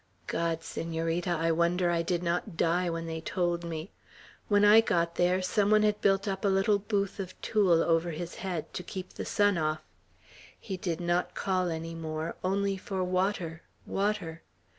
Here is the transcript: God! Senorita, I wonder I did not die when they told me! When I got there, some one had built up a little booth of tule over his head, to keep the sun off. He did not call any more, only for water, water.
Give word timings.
God! 0.25 0.63
Senorita, 0.63 1.29
I 1.29 1.51
wonder 1.51 1.91
I 1.91 2.01
did 2.01 2.23
not 2.23 2.57
die 2.57 2.89
when 2.89 3.05
they 3.05 3.21
told 3.21 3.63
me! 3.63 3.91
When 4.47 4.65
I 4.65 4.81
got 4.81 5.13
there, 5.13 5.43
some 5.43 5.69
one 5.69 5.83
had 5.83 6.01
built 6.01 6.27
up 6.27 6.43
a 6.43 6.47
little 6.47 6.79
booth 6.79 7.19
of 7.19 7.39
tule 7.39 7.83
over 7.83 8.09
his 8.09 8.33
head, 8.41 8.73
to 8.73 8.81
keep 8.81 9.13
the 9.13 9.25
sun 9.25 9.59
off. 9.59 9.83
He 10.59 10.75
did 10.75 11.01
not 11.01 11.35
call 11.35 11.69
any 11.69 11.93
more, 11.93 12.35
only 12.43 12.77
for 12.77 13.03
water, 13.03 13.61
water. 13.85 14.41